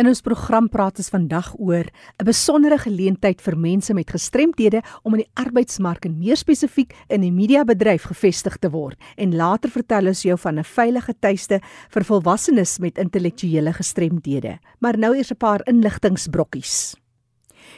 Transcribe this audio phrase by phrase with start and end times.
[0.00, 5.14] In ons program praat ons vandag oor 'n besondere geleentheid vir mense met gestremthede om
[5.14, 8.96] in die arbeidsmark en meer spesifiek in die mediabedryf gevestig te word.
[9.18, 11.60] En later vertel ons jou van 'n veilige tuiste
[11.90, 14.58] vir volwassenes met intellektuele gestremthede.
[14.80, 16.96] Maar nou eers 'n paar inligtingbrokkies.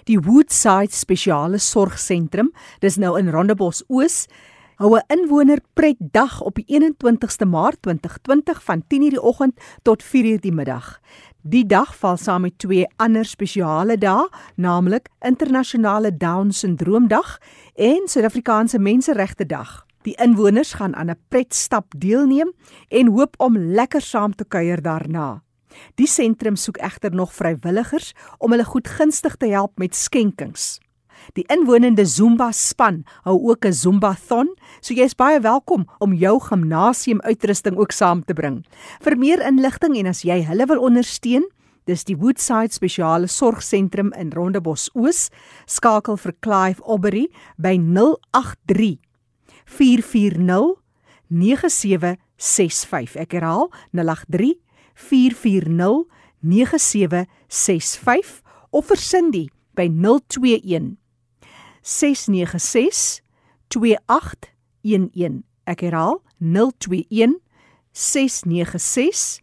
[0.05, 4.29] Die Woodside Spesiale Sorgsentrum, dis nou in Rondebos Oos,
[4.83, 10.03] hou 'n inwoner pret dag op die 21ste Maart 2020 van 10:00 die oggend tot
[10.03, 11.01] 4:00 die middag.
[11.43, 17.41] Die dag val saam met twee ander spesiale dae, naamlik Internasionale Down Syndroom Dag
[17.75, 19.81] en Suid-Afrikaanse Menseregte Dag.
[20.07, 22.53] Die inwoners gaan aan 'n pretstap deelneem
[22.89, 25.43] en hoop om lekker saam te kuier daarna.
[25.95, 30.79] Die sentrum soek egter nog vrywilligers om hulle goedgunstig te help met skenkings.
[31.37, 36.41] Die inwonende Zumba span hou ook 'n Zumbathon, so jy is baie welkom om jou
[36.41, 38.65] gimnasiumuitrusting ook saam te bring.
[39.01, 41.45] Vir meer inligting en as jy hulle wil ondersteun,
[41.87, 45.31] dis die Woodside Spesiale Sorgsentrum in Rondebos Oos,
[45.67, 48.99] skakel vir Clive Aubrey by 083
[49.65, 50.75] 440
[51.29, 53.17] 9765.
[53.17, 54.61] Ek herhaal 083
[54.95, 56.05] 440
[56.43, 61.02] 9765 of vir Cindy by 021
[61.83, 63.21] 696
[63.69, 65.43] 2811.
[65.67, 67.41] Ek herhaal 021
[67.93, 69.43] 696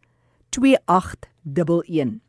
[0.49, 2.19] 2811.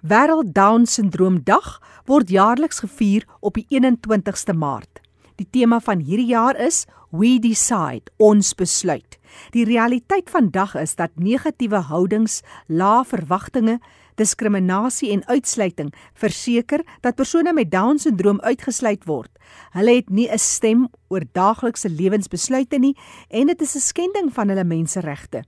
[0.00, 5.00] Wêreld Down Syndroom Dag word jaarliks gevier op die 21ste Maart.
[5.38, 9.18] Die tema van hierdie jaar is We Decide, ons besluit.
[9.54, 13.78] Die realiteit vandag is dat negatiewe houdings, lae verwagtinge,
[14.18, 19.30] diskriminasie en uitsluiting verseker dat persone met Down-sindroom uitgesluit word.
[19.72, 22.96] Hulle het nie 'n stem oor daaglikse lewensbesluite nie
[23.30, 25.44] en dit is 'n skending van hulle menseregte.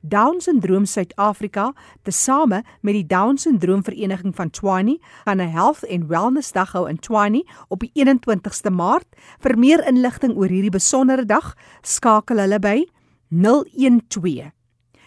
[0.00, 6.72] Down-sindroom Suid-Afrika, tesame met die Down-sindroom Vereniging van Tshwane, gaan 'n Health and Wellness Dag
[6.72, 9.06] hou in Tshwane op die 21ste Maart.
[9.38, 12.86] Vir meer inligting oor hierdie besondere dag, skakel hulle by
[13.28, 14.52] 012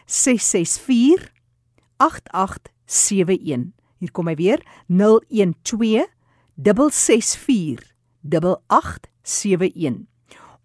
[0.06, 1.32] 664
[2.92, 3.72] 8871.
[4.02, 4.60] Hier kom hy weer
[4.92, 6.12] 012
[6.60, 10.06] 664 8871.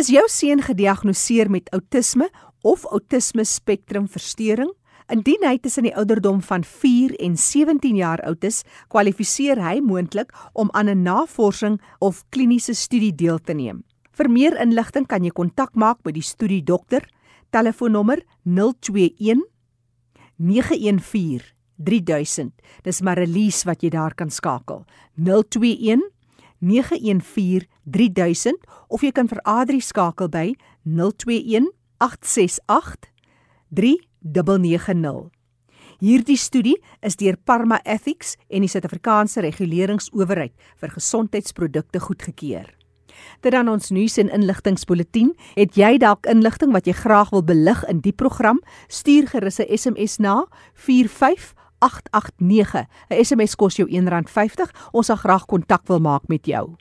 [0.00, 2.30] Is jou seun gediagnoseer met outisme
[2.64, 4.72] of outisme spektrum verstoring?
[5.10, 8.62] Indien hy tussen die ouderdom van 4 en 17 jaar oud is,
[8.92, 13.82] kwalifiseer hy moontlik om aan 'n navorsing of kliniese studie deel te neem.
[14.12, 17.02] Vir meer inligting kan jy kontak maak by die studiedokter
[17.50, 19.42] telefoonnommer 021
[20.36, 21.42] 914
[21.76, 22.52] 3000.
[22.82, 24.84] Dis Marilies wat jy daar kan skakel.
[25.16, 26.10] 021
[26.58, 28.56] 914 3000
[28.88, 30.54] of jy kan vir Adri skakel by
[30.84, 33.10] 021 868
[34.22, 35.30] 3990.
[36.00, 42.70] Hierdie studie is deur Parma Ethics en die Suid-Afrikaanse Reguleringsowerheid vir Gesondheidsprodukte goedgekeur.
[43.44, 45.34] Dit dan ons nuus en inligtingspulsatie.
[45.58, 48.60] Het jy dalk inligting wat jy graag wil belig in die program?
[48.88, 52.86] Stuur gerus 'n SMS na 45889.
[53.10, 54.72] 'n SMS kos jou R1.50.
[54.92, 56.76] Ons sal graag kontak wil maak met jou.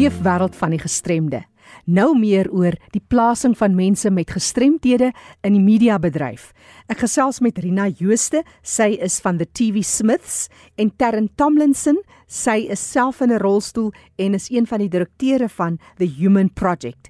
[0.00, 1.42] Leefwêreld van die gestremde.
[1.84, 5.10] Nou meer oor die plasing van mense met gestremthede
[5.44, 6.54] in die mediabedryf.
[6.88, 10.46] Ek gesels met Rina Jooste, sy is van the TV Smiths
[10.80, 15.48] en Terren Tomlinson, sy is self in 'n rolstoel en is een van die direkteure
[15.48, 17.09] van the Human Project.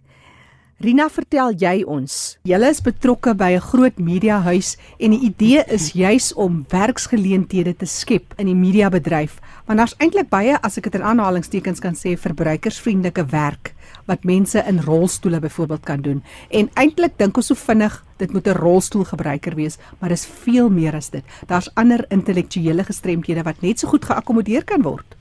[0.81, 2.15] Rina, vertel jy ons.
[2.49, 7.85] Julle is betrokke by 'n groot mediahuis en die idee is juis om werksgeleenthede te
[7.85, 12.17] skep in die mediabedryf want daar's eintlik baie as ek dit in aanhalingstekens kan sê
[12.17, 13.75] verbruikersvriendelike werk
[14.07, 16.22] wat mense in rolstoele byvoorbeeld kan doen.
[16.51, 20.95] En eintlik dink ons so vinnig dit moet 'n rolstoelgebruiker wees, maar dis veel meer
[20.95, 21.25] as dit.
[21.47, 25.20] Daar's ander intellektuele gestremdhede wat net so goed geakkommodeer kan word.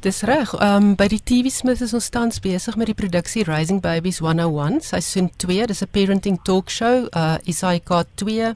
[0.00, 0.54] Dis reg.
[0.54, 4.20] Ehm um, by die TV Smith is ons tans besig met die produksie Rising Babies
[4.22, 5.66] 101, seisoen 2.
[5.66, 8.54] Dis 'n parenting talk show, uh ISIK 2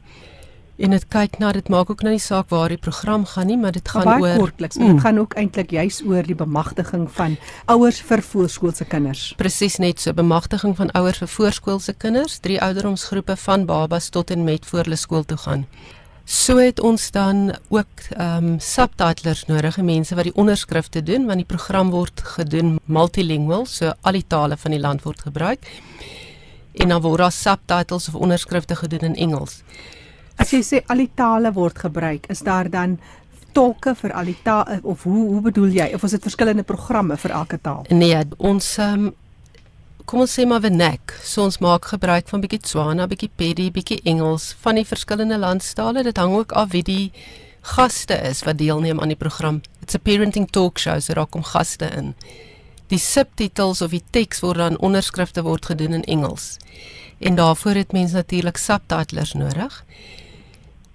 [0.82, 3.58] en dit kyk na dit maak ook nou nie saak waar die program gaan nie
[3.60, 4.86] maar dit gaan maar oor kortliks mm.
[4.86, 7.36] dit gaan ook eintlik juis oor die bemagtiging van
[7.74, 13.36] ouers vir voorskoolse kinders presies net so bemagtiging van ouers vir voorskoolse kinders drie ouderdomsgroepe
[13.44, 15.66] van babas tot en met voor hulle skool toe gaan
[16.24, 21.42] So het ons dan ook ehm um, subtitlers nodig, mense wat die onderskrifte doen want
[21.42, 25.66] die program word gedoen multilingual, so al die tale van die land word gebruik.
[26.72, 29.62] En dan word daar subtitles of onderskrifte gedoen in Engels.
[30.36, 32.98] As jy sê al die tale word gebruik, is daar dan
[33.52, 37.16] tolke vir al die tale of hoe hoe bedoel jy of is dit verskillende programme
[37.16, 37.84] vir elke taal?
[37.90, 39.12] Nee, ons ehm um,
[40.04, 41.14] kom ons sê maar vernac.
[41.22, 46.04] So ons maak gebruik van bietjie Tswana, bietjie Pedi, bietjie Engels van die verskillende landstale.
[46.06, 47.12] Dit hang ook af wie die
[47.62, 49.60] gaste is wat deelneem aan die program.
[49.82, 52.14] It's a parenting talk show, so daar kom gaste in.
[52.90, 56.56] Die subtitels of die teks word dan onderskrifte word gedoen in Engels.
[57.22, 59.84] En daarvoor het mense natuurlik subtitlers nodig.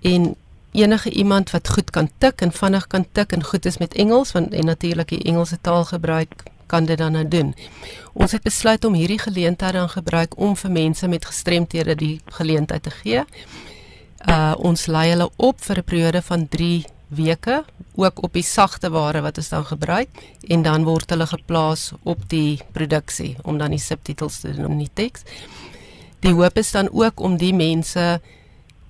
[0.01, 0.35] En
[0.71, 4.31] enige iemand wat goed kan tik en vinnig kan tik en goed is met Engels
[4.31, 7.55] want en natuurlik die Engelse taal gebruik kan dit dan nou doen.
[8.13, 12.83] Ons het besluit om hierdie geleentheid dan gebruik om vir mense met gestremthede die geleentheid
[12.83, 13.23] te gee.
[14.27, 17.63] Uh ons lei hulle op vir 'n periode van 3 weke,
[17.95, 20.09] ook op die sagte ware wat ons dan gebruik
[20.47, 24.83] en dan word hulle geplaas op die produksie om dan die subtitels te doen in
[24.85, 25.23] die teks.
[26.19, 28.19] Die hoop is dan ook om die mense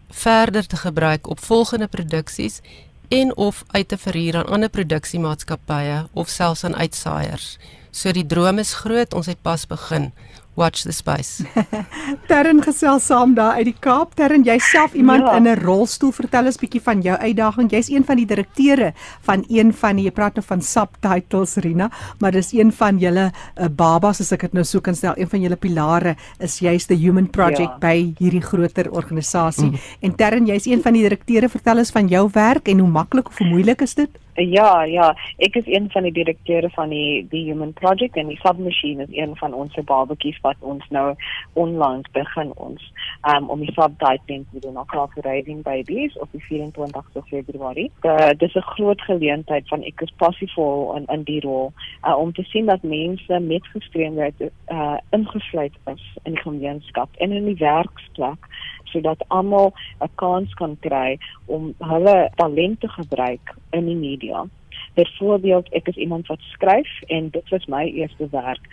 [0.09, 2.61] verder te gebruik op volgende produksies
[3.07, 7.57] en of uit te verhuur aan ander produksiemaatskappye of selfs aan uitsaaiers.
[7.91, 10.11] So die droom is groot, ons het pas begin.
[10.57, 11.45] Watch the space.
[12.29, 14.15] Terren gesels saam daar uit die Kaap.
[14.17, 15.35] Terren, jyself iemand ja.
[15.37, 16.11] in 'n rolstoel.
[16.11, 17.69] Vertel ons bietjie van jou uitdaging.
[17.69, 21.91] Jy's een van die direkteure van een van die jy praat nou van subtitles Rina,
[22.19, 25.13] maar dis een van julle uh, babas as ek dit nou so kan stel.
[25.13, 27.79] Een van julle pilare is juist the Human Project ja.
[27.79, 29.69] by hierdie groter organisasie.
[29.69, 29.79] Mm.
[29.99, 31.49] En Terren, jy's een van die direkteure.
[31.49, 34.09] Vertel ons van jou werk en hoe maklik of hoe moeilik is dit?
[34.37, 38.37] Ja, ja, ek is een van die direkteure van die die Human Project en die
[38.37, 41.15] Submachine is een van ons babatjies wat ons nou
[41.53, 42.91] onlangs begin ons
[43.33, 44.77] um, om die subtitling te doen.
[44.77, 47.89] Across the raising babies op die 24ste Februarie.
[48.01, 51.73] Uh, dit is 'n groot geleentheid van ek is passievol in in die rol
[52.05, 57.31] uh, om te sien dat mense met gestremdheid uh, ingesluit is in die gemeenskap en
[57.31, 58.45] in die werksplek
[58.91, 64.45] sodat almal 'n kans kan kry om hulle talente gebruik in die media.
[64.93, 68.63] Byvoorbeeld, ek is iemand wat skryf en dit was my eerste werk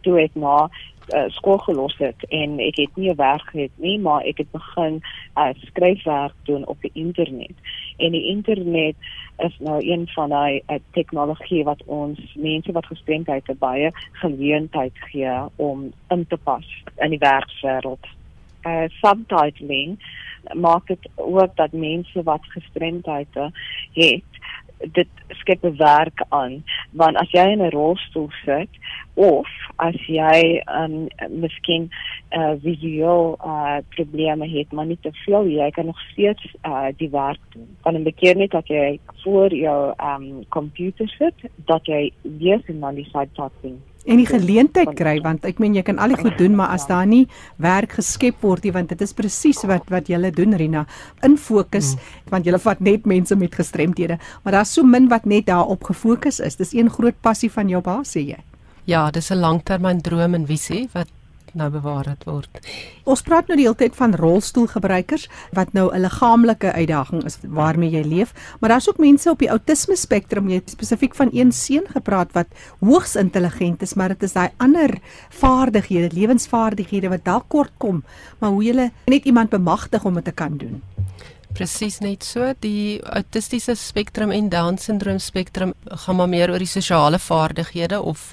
[0.00, 0.68] toe ek na
[1.12, 4.50] uh, skool gelos het en ek het nie 'n werk gehad nie, maar ek het
[4.50, 5.02] begin
[5.36, 7.56] uh, skryfwerk doen op die internet.
[7.96, 8.96] En die internet
[9.38, 14.92] is nou een van daai uh, tegnologie wat ons mense wat gestremdheid het baie geleentheid
[14.94, 18.06] gee om in te pas in die werkswêreld
[18.66, 19.98] uh, subtitling
[20.52, 23.50] maak dit ook dat mense wat gestremdhede
[23.92, 24.22] het
[24.92, 26.64] dit skep 'n werk aan.
[26.90, 28.68] Want as jy in 'n rolstoel sit
[29.14, 31.90] of as jy um, miskien
[32.30, 37.10] uh, visueel uh, probleme het maar nie te veel jy kan nog steeds uh, die
[37.10, 37.76] werk doen.
[37.82, 42.80] Kan 'n keer net dat jy voor jou um, computer sit dat jy weer in
[42.80, 46.38] dan die subtitling en die geleentheid kry want ek meen jy kan al die goed
[46.38, 50.08] doen maar as daar nie werk geskep word nie want dit is presies wat wat
[50.08, 50.86] julle doen Rina
[51.22, 52.00] in fokus mm.
[52.30, 56.40] want julle vat net mense met gestremthede maar daar's so min wat net daarop gefokus
[56.40, 56.56] is.
[56.56, 58.40] Dis een groot passie van jou baas sê jy?
[58.86, 61.08] Ja, dis 'n langtermyn droom en visie wat
[61.54, 62.60] nou bewaar het word.
[63.04, 67.90] Ons praat nou die hele tyd van rolstoelgebruikers wat nou 'n liggaamlike uitdaging is waarmee
[67.90, 71.52] jy leef, maar daar's ook mense op die outisme spektrum, jy het spesifiek van een
[71.52, 72.46] seun gepraat wat
[72.80, 74.98] hoogs intelligent is, maar dit is daai ander
[75.30, 78.04] vaardighede, lewensvaardighede wat dalk kort kom,
[78.38, 80.82] maar hoe jy net iemand bemagtig om dit te kan doen.
[81.54, 86.66] Presies net so, die autistiese spektrum en down syndroom spektrum gaan maar meer oor die
[86.66, 88.32] sosiale vaardighede of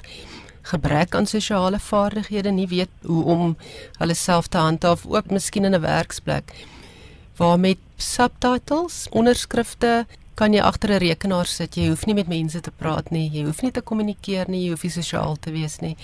[0.62, 3.56] gebrek aan sosiale vaardighede, nie weet hoe om
[3.98, 6.52] hulle self te handhaaf ook miskien in 'n werksplek.
[7.36, 11.74] Waar met subtitles, onderskrifte kan jy agter 'n rekenaar sit.
[11.74, 14.70] Jy hoef nie met mense te praat nie, jy hoef nie te kommunikeer nie, jy
[14.70, 15.96] hoef nie sosiaal te wees nie.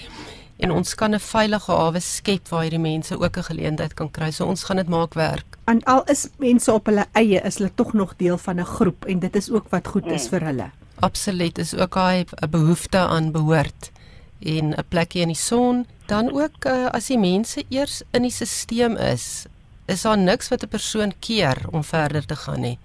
[0.58, 4.30] En ons kan 'n veilige hawe skep waar hierdie mense ook 'n geleentheid kan kry.
[4.30, 5.58] So ons gaan dit maak werk.
[5.64, 9.04] En al is mense op hulle eie, is hulle tog nog deel van 'n groep
[9.04, 10.28] en dit is ook wat goed is mm.
[10.28, 10.70] vir hulle.
[11.00, 13.90] Absoluut, is ook 'n behoefte aan behoort
[14.40, 15.87] en 'n plekjie in die son.
[16.07, 19.47] Dan ook uh, as die mense eers in die stelsel is,
[19.87, 22.78] is daar niks wat 'n persoon keer om verder te gaan nie.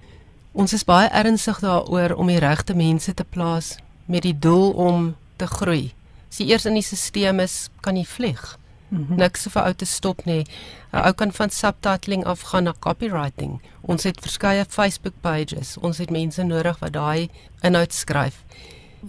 [0.52, 5.16] Ons is baie ernstig daaroor om die regte mense te plaas met die doel om
[5.36, 5.94] te groei.
[6.30, 8.58] As jy eers in die stelsel is, kan jy vlieg.
[8.90, 9.16] Mm -hmm.
[9.18, 10.46] Niks vir ou te stop nie.
[10.92, 13.62] 'n Ou kan van subtitling af gaan na copywriting.
[13.82, 15.78] Ons het verskeie Facebook pages.
[15.78, 17.30] Ons het mense nodig wat daai
[17.62, 18.44] inhoud skryf.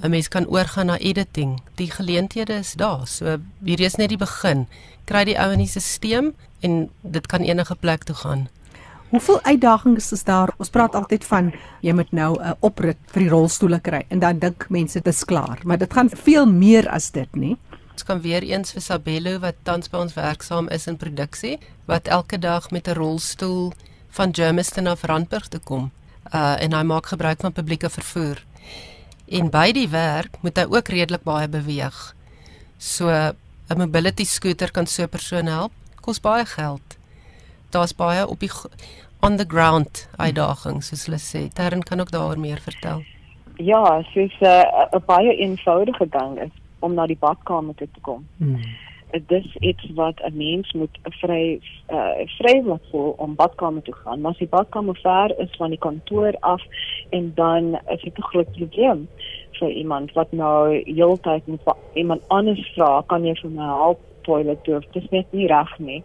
[0.03, 1.61] 'n mens kan oorgaan na editing.
[1.75, 3.07] Die geleenthede is daar.
[3.07, 4.67] So hier is net die begin.
[5.05, 8.49] Kry die ou in die stelsel en dit kan enige plek toe gaan.
[9.09, 10.51] Hoeveel uitdagings is daar?
[10.59, 14.39] Ons praat altyd van jy moet nou 'n oprit vir die rolstoele kry en dan
[14.39, 17.57] dink mense dit is klaar, maar dit gaan veel meer as dit, nie?
[17.93, 22.09] Ons kan weer eens vir Sabello wat tans by ons werksaam is in produksie, wat
[22.09, 23.73] elke dag met 'n rolstoel
[24.11, 25.91] van Germiston af Randburg te kom.
[26.35, 28.43] Uh en hy maak gebruik van publieke vervoer.
[29.29, 32.15] En by die werk moet hy ook redelik baie beweeg.
[32.79, 35.73] So 'n mobility scooter kan so 'n persoon help.
[36.01, 36.99] Kos baie geld.
[37.71, 38.51] Daar's baie op die
[39.21, 41.53] on the ground uitdagings soos hulle sê.
[41.53, 43.03] Tern kan ook daaroor meer vertel.
[43.57, 48.27] Ja, soos 'n uh, baie eenvoudige gang is om na die badkamer te kom.
[48.37, 48.61] Hmm.
[49.11, 54.21] Dit is iets wat 'n mens moet vry uh, vrywillig voel om badkamer toe gaan.
[54.21, 56.63] Maar as die badkamer ver is van die kantoor af
[57.11, 59.09] en dan is dit 'n groot probleem
[59.53, 61.61] vir iemand wat nou heeltyd moet
[61.93, 63.99] iemand anders vra, kan jy vir my help?
[64.25, 64.81] toilet toe.
[64.81, 66.03] Dit is net nie reg nie.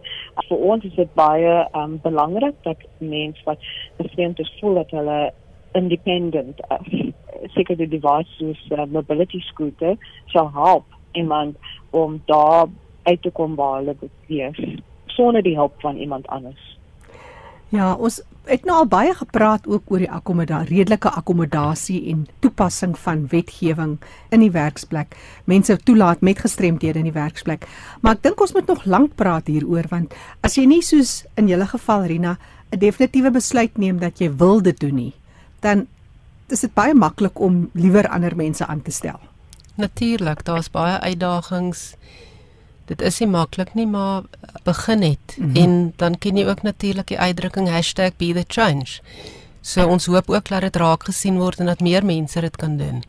[0.48, 3.58] Vir ons is dit baie um, belangrik dat mense wat
[3.96, 5.32] gestremd is voel dat hulle
[5.78, 7.10] independent is
[7.54, 9.96] seker die devices uh, mobility scooter
[10.32, 10.84] sal help
[11.18, 11.56] iemand
[11.96, 12.66] om daar
[13.02, 14.56] uit te kom waar hulle beweeg
[15.06, 16.78] sonder die hulp van iemand anders.
[17.70, 18.18] Ja, ons
[18.50, 23.98] het nou al baie gepraat ook oor die akkommodasie, redelike akkommodasie en toepassing van wetgewing
[24.34, 25.14] in die werksplek.
[25.44, 27.68] Mense toelaat met gestremdhede in die werksplek.
[28.02, 30.16] Maar ek dink ons moet nog lank praat hieroor want
[30.46, 32.38] as jy nie soos in julle geval Rina
[32.72, 35.14] 'n definitiewe besluit neem dat jy wil dit doen nie,
[35.60, 35.86] dan
[36.48, 39.18] is dit baie maklik om liewer ander mense aan te stel.
[39.76, 41.94] Natuurlik, daar's baie uitdagings.
[42.90, 44.26] Dit is nie maklik nie, maar
[44.66, 45.56] begin net mm -hmm.
[45.56, 47.68] en dan ken jy ook natuurlik die uitdrukking
[48.16, 49.00] #BeTheChange.
[49.60, 52.76] So ons hoop ook dat dit raak gesien word en dat meer mense dit kan
[52.76, 53.02] doen.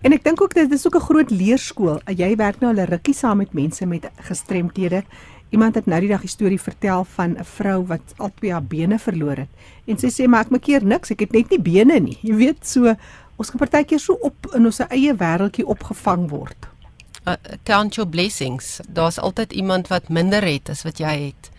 [0.00, 2.00] En ek dink ook dit is ook 'n groot leerskool.
[2.06, 5.02] Jy werk nou al 'n rukkie saam met mense met gestremthede
[5.52, 8.64] Iemand het nou die dag 'n storie vertel van 'n vrou wat al twee haar
[8.64, 9.48] bene verloor het.
[9.84, 12.18] En sy sê maar ek maak keer niks, ek het net nie bene nie.
[12.22, 12.94] Jy weet so
[13.36, 16.71] ons kan partykeer so op in ons eie wêreldjie opgevang word.
[17.24, 18.80] Uh, count your blessings.
[18.88, 21.50] Daar's altyd iemand wat minder het as wat jy het.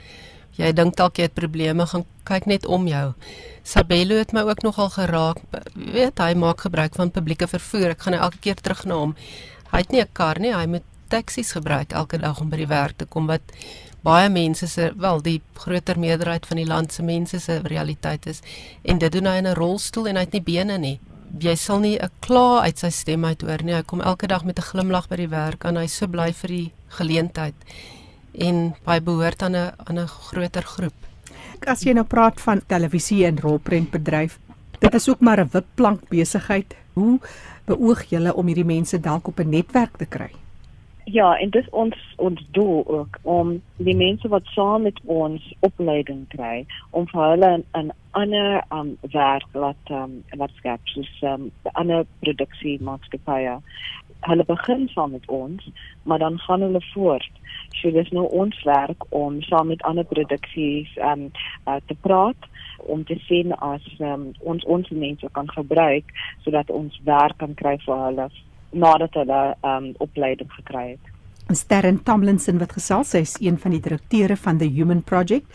[0.59, 3.13] Jy dink dalk jy het probleme, gaan kyk net om jou.
[3.63, 5.39] Sabello het my ook nogal geraak.
[5.73, 7.95] Weet hy maak gebruik van publieke vervoer.
[7.95, 9.15] Ek gaan nou elke keer terug na hom.
[9.71, 12.67] Hy het nie 'n kar nie, hy moet taksies gebruik elke dag om by die
[12.67, 13.41] werk te kom wat
[14.03, 18.41] baie mense se wel die groter meerderheid van die land se mense se realiteit is
[18.83, 20.99] en dit doen hy in 'n rolstoel en hy het nie bene nie.
[21.33, 23.73] Jy sal nie 'n kla uit sy stem uit hoor nie.
[23.73, 26.47] Hy kom elke dag met 'n glimlag by die werk en hy so bly vir
[26.47, 27.55] die geleentheid
[28.33, 30.93] en hy behoort aan 'n aan 'n groter groep.
[31.65, 34.39] As jy nou praat van televisie en rolprentbedryf,
[34.79, 36.75] dit is ook maar 'n wipplank besigheid.
[36.93, 37.19] Hoe
[37.65, 40.29] beoog julle om hierdie mense dalk op 'n netwerk te kry?
[41.05, 46.21] Ja, en dis ons ons doel ook om die mense wat saam met ons opleiding
[46.31, 52.05] kry om vir hulle 'n ander um werk laat um laat skep soos um ander
[52.19, 53.57] produksie maatskappye.
[54.19, 55.69] Hulle begin saam met ons,
[56.03, 57.31] maar dan gaan hulle voort.
[57.81, 61.31] So dis nou ons werk om saam met ander produksies um
[61.67, 66.05] uh, te praat om te sien as um, ons ons mense kan gebruik
[66.41, 68.29] sodat ons werk kan kry vir hulle
[68.73, 71.13] nadat hulle um opleiding gekry het.
[71.53, 75.45] Sterren Tomlinson wat gesels, sy is een van die direkteure van the Human Project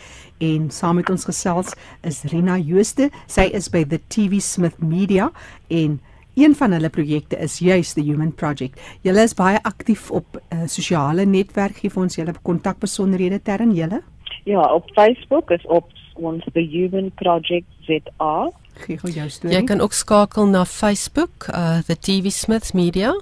[0.43, 1.73] en saam met ons gesels
[2.07, 3.09] is Rina Jooste.
[3.27, 5.31] Sy is by the TV Smith Media
[5.67, 5.97] en
[6.39, 8.79] een van hulle projekte is juis the Human Project.
[9.03, 11.81] Julle is baie aktief op uh, sosiale netwerk.
[11.81, 14.03] Gee vir ons julle kontakbesonderhede terwyl julle?
[14.47, 19.57] Ja, op Facebook is op ons the Human Project ZA gee gou jou storie.
[19.57, 23.13] Jy kan ook skakel na Facebook, uh the TV Smiths Media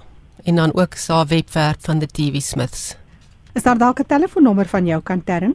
[0.44, 2.96] en dan ook sa webwerf van the TV Smiths.
[3.52, 5.54] Is daar dalk 'n telefoonnommer van jou kantern?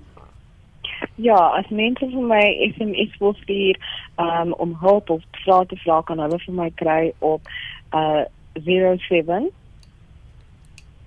[1.15, 3.77] Ja, as mense vir my SMS wil stuur
[4.17, 7.41] um, om hulp of vra te vra kan hulle vir my kry op
[7.91, 8.23] uh
[8.53, 9.51] 07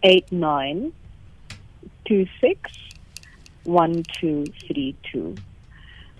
[0.00, 0.92] 89
[2.02, 2.86] 26
[3.62, 5.55] 1232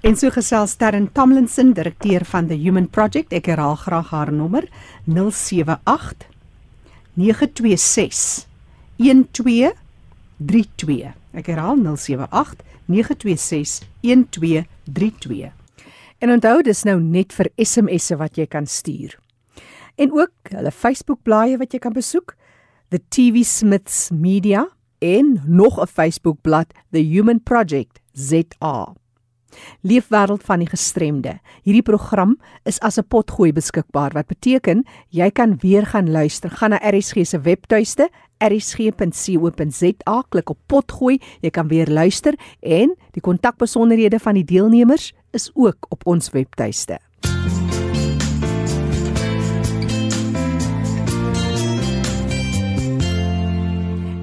[0.05, 3.33] En so gesels Sterren Tomlinson, direkteur van the Human Project.
[3.33, 4.69] Ek herhaal graag haar nommer
[5.09, 6.29] 078
[7.17, 8.47] 926
[9.01, 11.15] 1232.
[11.33, 15.53] Ek herhaal 078 926 1232.
[16.19, 19.17] En onthou dis nou net vir SMS'e wat jy kan stuur.
[19.97, 22.37] En ook hulle Facebook-blaaie wat jy kan besoek,
[22.93, 24.69] The TV Smiths Media
[25.01, 28.93] en nog 'n Facebook-blad, The Human Project ZA.
[29.83, 31.39] Leefwêreld van die gestremde.
[31.63, 36.51] Hierdie program is as 'n potgooi beskikbaar wat beteken jy kan weer gaan luister.
[36.51, 38.09] Gaan na RSG se webtuiste
[38.39, 41.21] rsg.co.za klik op potgooi.
[41.41, 46.99] Jy kan weer luister en die kontakbesonderhede van die deelnemers is ook op ons webtuiste.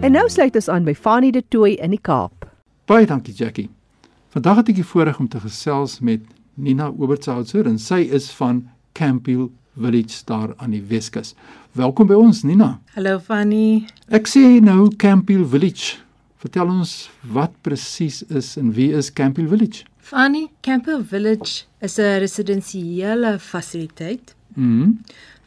[0.04, 2.44] En nou sluit ons aan by Fanie de Tooi in die Kaap.
[2.92, 3.70] Baie dankie Jackie.
[4.34, 6.24] Vandag het ek die voorreg om te gesels met
[6.58, 8.64] Nina Obertshauser en sy is van
[8.98, 9.44] Campbell
[9.78, 11.36] Village daar aan die Weskus.
[11.78, 12.72] Welkom by ons Nina.
[12.96, 13.86] Hallo Fanie.
[14.10, 16.00] Ek sê nou Campbell Village.
[16.42, 16.96] Vertel ons
[17.30, 19.86] wat presies is en wie is Campbell Village?
[20.02, 24.34] Fanie, Campbell Village is 'n residensiële fasiliteit.
[24.56, 24.98] Mhm.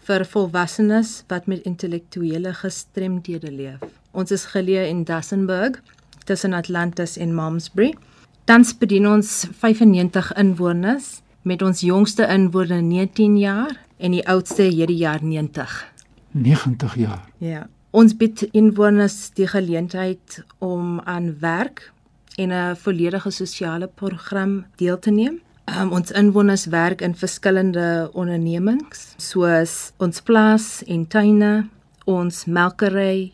[0.07, 3.81] vir volwassenes wat met intellektuele gestremdhede leef.
[4.13, 5.83] Ons is geleë in Dassenburg
[6.25, 7.95] tussen Atlantis en Malmesbury.
[8.47, 11.07] Tans bedien ons 95 inwoners
[11.43, 15.73] met ons jongste inwoner 19 jaar en die oudste hierdie jaar 90.
[16.31, 17.25] 90 jaar.
[17.43, 17.65] Ja.
[17.91, 21.91] Ons bied inwoners die geleentheid om aan werk
[22.39, 25.41] en 'n volledige sosiale program deel te neem.
[25.65, 31.69] Um, ons inwoners werk in verskillende ondernemings soos ons plaas en tuine,
[32.05, 33.33] ons melkery,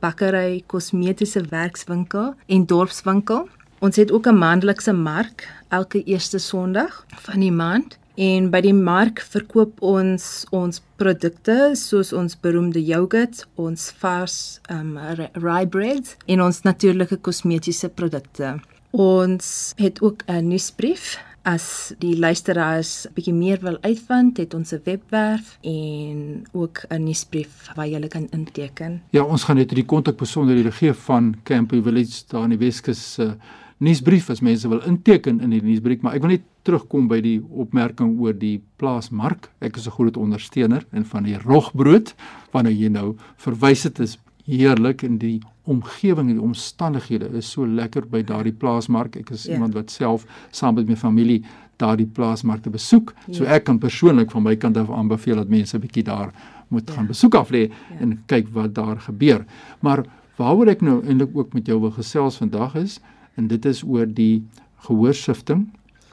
[0.00, 3.48] bakkery, kosmetiese werkswinkel en dorpswinkel.
[3.80, 8.74] Ons het ook 'n maandelikse mark elke eerste Sondag van die maand en by die
[8.74, 14.98] mark verkoop ons ons produkte soos ons beroemde yoghurt, ons vars um
[15.32, 18.60] rye bread en ons natuurlike kosmetiese produkte.
[18.90, 24.80] Ons het ook 'n nuusbrief As die luisteraars bietjie meer wil uitvind, het ons 'n
[24.84, 29.02] webwerf en ook 'n nuusbrief waar jy kan inteken.
[29.10, 33.22] Ja, ons gaan net die kontakbesonderhede gee van Campy Village daar in die Weskus se
[33.22, 33.32] uh,
[33.80, 37.38] nuusbrief as mense wil inteken in die nuusbrief, maar ek wil net terugkom by die
[37.48, 39.48] opmerking oor die plaasmark.
[39.64, 42.14] Ek is 'n groot ondersteuner en van die rogbrood
[42.52, 47.66] wanneer jy nou verwys het is heerlik in die omgewing en die omstandighede is so
[47.66, 49.16] lekker by daardie plaasmark.
[49.16, 49.54] Ek is ja.
[49.54, 51.42] iemand wat self saam met my familie
[51.76, 53.14] daardie plaasmarkte besoek.
[53.26, 53.34] Ja.
[53.34, 56.32] So ek kan persoonlik van my kant af aanbeveel dat mense 'n bietjie daar
[56.68, 56.94] moet ja.
[56.94, 58.00] gaan besoek af lê ja.
[58.00, 59.44] en kyk wat daar gebeur.
[59.80, 60.04] Maar
[60.36, 63.00] waaroor ek nou eintlik ook met jou wil gesels vandag is
[63.36, 64.42] en dit is oor die
[64.86, 65.68] gehoorsifting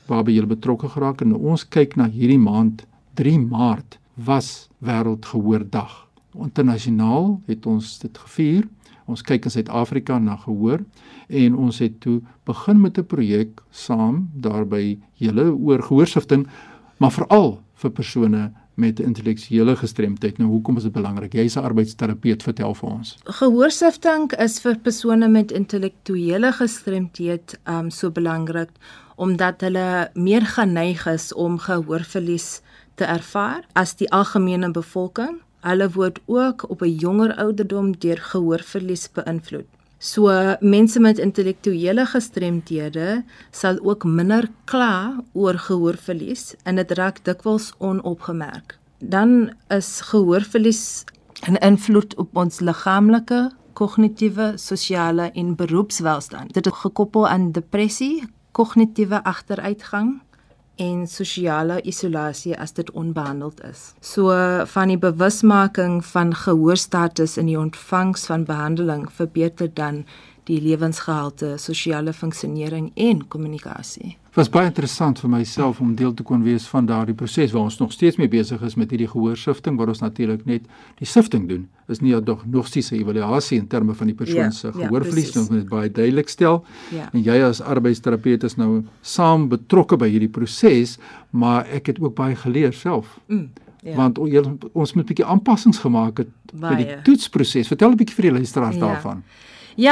[0.07, 2.85] waarby jy betrokke geraak en ons kyk na hierdie maand
[3.19, 6.07] 3 Maart was wêreldgehoordag.
[6.37, 8.67] Internasionaal het ons dit gevier.
[9.07, 10.83] Ons kyk in Suid-Afrika na gehoor
[11.27, 16.47] en ons het toe begin met 'n projek saam daarby hele oor gehoorsifting,
[16.99, 20.37] maar veral vir persone met intellektuele gestremdheid.
[20.37, 21.33] Nou hoekom is dit belangrik?
[21.33, 23.17] Jy's 'n arbeidsterapeut, vertel vir ons.
[23.25, 28.69] Gehoorsifting is vir persone met intellektuele gestremdheid um so belangrik
[29.15, 32.61] omdat hulle meer geneig is om gehoorverlies
[32.95, 39.09] te ervaar as die algemene bevolking Hulle word ook op 'n jonger ouderdom deur gehoorverlies
[39.11, 39.67] beïnvloed.
[39.97, 40.29] So
[40.59, 48.77] mense met intellektuele gestremdhede sal ook minder kla oor gehoorverlies en dit raak dikwels onopgemerk.
[48.99, 51.03] Dan is gehoorverlies
[51.49, 56.53] 'n invloed op ons liggaamlike, kognitiewe, sosiale en beroepswelstand.
[56.53, 60.21] Dit is gekoppel aan depressie, kognitiewe agteruitgang,
[60.77, 63.93] en sosiale isolasie as dit onbehandeld is.
[63.99, 64.33] So
[64.65, 70.05] van die bewusmaking van gehoorstatus in die ontvangs van behandeling verbeter dan
[70.47, 74.15] die lewensgehalte, sosiale funksionering en kommunikasie.
[74.37, 77.79] Was baie interessant vir myself om deel te kon wees van daardie proses waar ons
[77.81, 80.67] nog steeds mee besig is met hierdie gehoorsifting waar ons natuurlik net
[81.01, 81.65] die sifting doen.
[81.89, 85.47] Is nie 'n evaluasie in terme van die persoon ja, se ja, gehoorverlies ja, om
[85.47, 86.63] dit baie duidelik stel.
[86.91, 87.09] Ja.
[87.13, 90.97] En jy as arbeidsterapeut is nou saam betrokke by hierdie proses,
[91.31, 93.19] maar ek het ook baie geleer self.
[93.27, 93.49] Mm.
[93.81, 93.95] Ja.
[93.95, 94.19] Want
[94.73, 97.67] ons moet 'n bietjie aanpassings gemaak het by die toetsproses.
[97.67, 98.81] Vertel 'n bietjie vir die luisteraars ja.
[98.81, 99.23] daarvan.
[99.25, 99.47] Ja,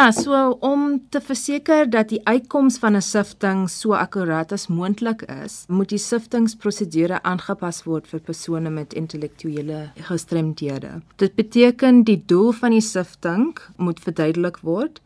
[0.09, 5.65] so om te verseker dat die uitkoms van 'n sifting so akkuraat as moontlik is,
[5.67, 11.01] moet die siftingsprosedure aangepas word vir persone met intellektuele gestremdhede.
[11.15, 15.01] Dit beteken die doel van die sifting moet verduidelik word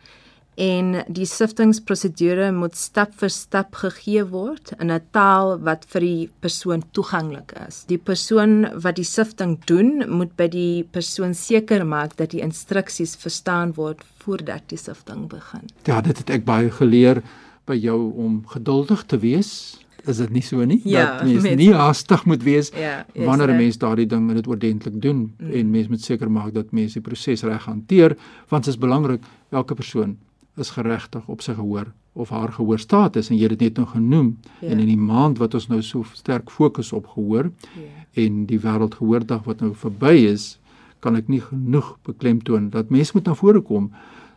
[0.59, 6.29] en die siftingsprosedure moet stap vir stap gegee word in 'n taal wat vir die
[6.41, 7.85] persoon toeganklik is.
[7.87, 13.15] Die persoon wat die sifting doen, moet by die persoon seker maak dat die instruksies
[13.15, 15.69] verstaan word voordat die sifting begin.
[15.85, 17.23] Ja, dit het ek baie geleer
[17.65, 19.79] by jou om geduldig te wees.
[20.05, 20.81] Is dit nie so nie?
[20.83, 24.47] Ja, dat mens met, nie haastig moet wees ja, wanneer 'n mens daardie ding dit
[24.47, 25.51] oordentlik doen mm.
[25.51, 28.17] en mens moet seker maak dat mens die proses reg hanteer
[28.49, 30.17] want dit is belangrik elke persoon
[30.59, 34.29] is geregtig op sy gehoor of haar gehoorstatus en jy het dit net nou genoem
[34.59, 34.69] ja.
[34.71, 38.05] en in die maand wat ons nou so sterk fokus op gehoor ja.
[38.23, 40.57] en die wêreldgehoordag wat nou verby is
[40.99, 43.91] kan ek nie genoeg beklemtoon dat mense moet na vore kom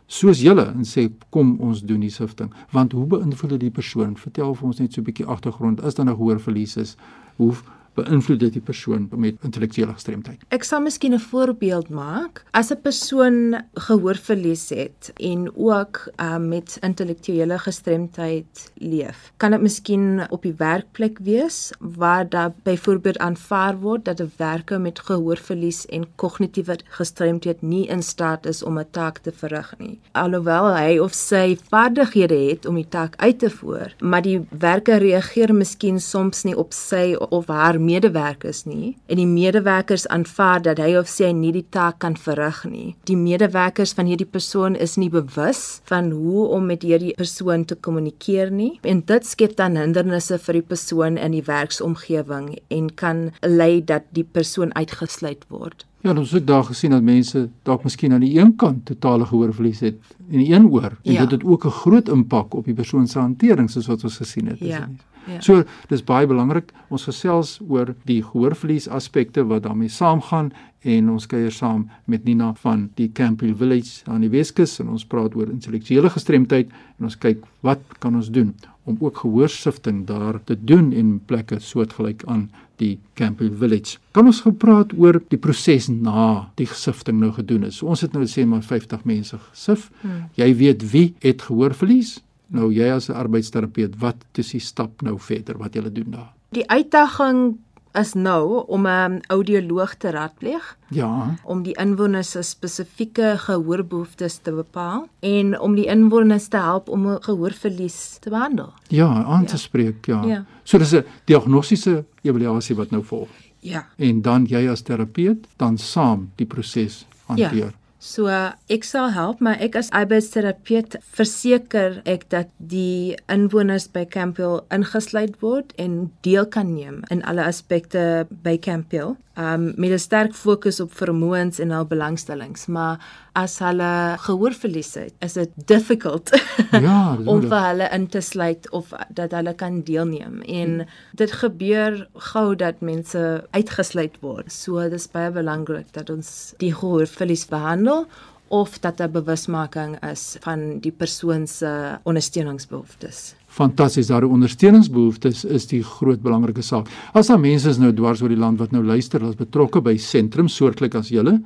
[0.07, 4.15] soos julle en sê kom ons doen die sifting want hoe beïnvloed dit die persoon
[4.19, 6.97] vertel vir ons net so 'n bietjie agtergrond is dan 'n gehoorverlies is
[7.37, 7.53] hoe
[7.97, 10.41] beïnvloed dit die persoon met intellektuele gestremdheid.
[10.49, 12.43] Ek sal miskien 'n voorbeeld maak.
[12.51, 20.25] As 'n persoon gehoorverlies het en ook uh, met intellektuele gestremdheid leef, kan dit miskien
[20.29, 26.07] op die werkplek wees waar daar byvoorbeeld aanvaar word dat 'n werker met gehoorverlies en
[26.15, 29.99] kognitiewe gestremdheid nie in staat is om 'n taak te verrig nie.
[30.11, 34.97] Alhoewel hy of sy vaardighede het om die taak uit te voer, maar die werker
[34.97, 40.81] reageer miskien soms nie op sy of haar medewerkers nie en die medewerkers aanvaar dat
[40.81, 42.95] hy of sy nie die taak kan verrig nie.
[43.09, 47.75] Die medewerkers van hierdie persoon is nie bewus van hoe om met hierdie persoon te
[47.75, 53.25] kommunikeer nie en dit skep dan hindernisse vir die persoon in die werksomgewing en kan
[53.41, 55.85] lei dat die persoon uitgesluit word.
[56.03, 59.79] Ja, ons het daar gesien dat mense dalk miskien aan die een kant totale gehoorverlies
[59.79, 61.21] het en die een oor en ja.
[61.21, 64.47] dit het ook 'n groot impak op die persoon se hantering soos wat ons gesien
[64.47, 64.59] het.
[64.59, 64.89] Ja.
[65.25, 65.41] Ja.
[65.41, 70.51] So dis baie belangrik ons gesels oor die gehoorverlies aspekte wat daarmee saamgaan
[70.83, 75.05] en ons kuier saam met Nina van die Campbell Village aan die Weskus en ons
[75.07, 80.41] praat oor intellektuele gestremdheid en ons kyk wat kan ons doen om ook gehoorsifting daar
[80.43, 82.49] te doen en plekke soortgelyk aan
[82.81, 83.97] die Campbell Village.
[84.11, 87.79] Kan ons gepraat oor die proses na die gesifting nou gedoen is.
[87.85, 89.89] Ons het nou sê maar 50 mense gesif.
[90.01, 90.25] Hmm.
[90.39, 92.17] Jy weet wie het gehoorverlies?
[92.53, 96.33] Nou jy as 'n arbeidsterapeut, wat is die stap nou verder wat jy doen daar?
[96.51, 97.57] Die uitdaging
[97.93, 100.77] is nou om 'n audioloog te raadpleeg.
[100.89, 101.35] Ja.
[101.43, 107.07] Om die inwoners se spesifieke gehoorbehoeftes te bepaal en om die inwoners te help om
[107.07, 108.73] 'n gehoorverlies te behandel.
[108.87, 109.57] Ja, aan te ja.
[109.57, 110.23] spreek, ja.
[110.23, 110.45] ja.
[110.63, 113.29] So dis 'n diagnostiese evaluasie wat nou volg.
[113.59, 113.87] Ja.
[113.97, 117.55] En dan jy as terapeut dan saam die proses hanteer.
[117.55, 117.82] Ja.
[118.03, 124.59] So ek sal help, maar ek as arbeidsterapeut verseker ek dat die inwoners by Campbell
[124.75, 130.33] ingesluit word en deel kan neem in alle aspekte by Campbell um, met 'n sterk
[130.33, 132.99] fokus op vermoëns en hul belangstellings, maar
[133.33, 136.29] as hulle gehoorverlies het, is dit difficult
[136.71, 140.41] ja, om vir hulle in te sluit of dat hulle kan deelneem.
[140.41, 140.87] En hmm.
[141.13, 144.51] dit gebeur gou dat mense uitgesluit word.
[144.51, 148.05] So dis baie belangrik dat ons die gehoorverlies behandel
[148.47, 155.83] of dat 'n bewusmaking is van die persoon se ondersteuningsbehoeftes fantasties daar ondersteuningsbehoeftes is die
[155.85, 156.87] groot belangrike saak.
[157.13, 159.81] As daar mense is nou dwars oor die land wat nou luister, hulle is betrokke
[159.85, 161.39] by sentrum soortlik as julle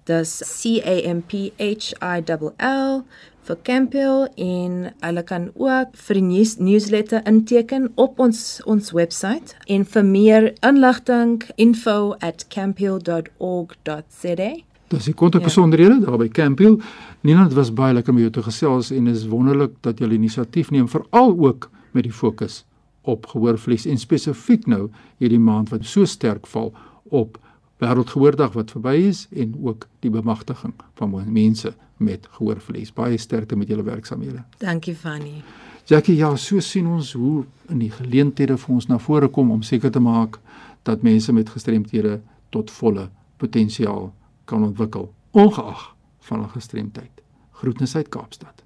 [0.08, 3.02] dis C A M P H I L L
[3.48, 9.54] vir Campbell en hulle kan ook vir die news, newsletter inteken op ons ons webwerf
[9.68, 14.52] en vir meer inligting info@campbell.org.za
[14.88, 16.06] Dis die kontakbesonderhede ja.
[16.06, 16.78] daar by Campbell.
[17.20, 20.70] Nina, dit was baie lekker om jou te gesels en is wonderlik dat jy inisiatief
[20.72, 22.64] neem veral ook met die fokus
[23.08, 24.88] op gehoorvlies en spesifiek nou
[25.20, 26.72] hierdie maand wat so sterk val
[27.04, 27.38] op
[27.78, 32.92] wêreldgehoordag wat verby is en ook die bemagtiging van mense met gehoorverlies.
[32.92, 34.44] Baie sterkte met julle werksamehede.
[34.58, 35.42] Dankie Fanny.
[35.88, 39.62] Jackie, ja, so sien ons hoe in die geleenthede vir ons na vore kom om
[39.62, 40.36] seker te maak
[40.84, 42.18] dat mense met gestremthede
[42.52, 43.08] tot volle
[43.40, 44.10] potensiaal
[44.44, 45.94] kan ontwikkel, ongeag
[46.28, 47.22] van hul gestremdheid.
[47.60, 48.64] Groetnis uit Kaapstad.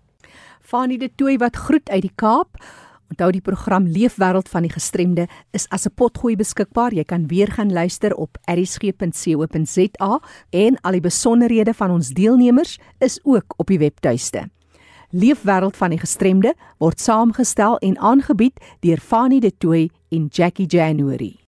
[0.60, 2.58] Fanny de Tooi wat groet uit die Kaap.
[3.12, 6.94] Onthou die program Leefwêreld van die gestremde is as 'n potgooi beskikbaar.
[6.94, 10.20] Jy kan weer gaan luister op erisg.co.za
[10.50, 14.48] en al die besonderhede van ons deelnemers is ook op die webtuiste.
[15.10, 21.41] Leefwêreld van die gestremde word saamgestel en aangebied deur Fanie De Tooy en Jackie January.